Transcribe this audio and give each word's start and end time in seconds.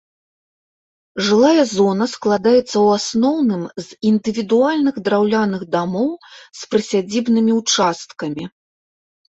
Жылая 1.25 1.65
зона 1.73 2.07
складаецца 2.13 2.57
ў 2.61 2.87
асноўным 3.01 3.63
з 3.85 4.01
індывідуальных 4.13 4.95
драўляных 5.09 5.61
дамоў 5.77 6.11
з 6.35 6.61
прысядзібнымі 6.75 7.51
ўчасткамі. 7.61 8.43